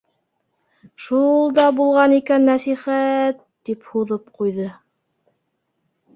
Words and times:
Шул 1.03 1.53
да 1.59 1.65
булған 1.79 2.15
икән 2.21 2.49
нәсихәт!— 2.53 3.45
тип 3.71 3.87
һуҙып 3.93 4.35
ҡуйҙы. 4.41 4.69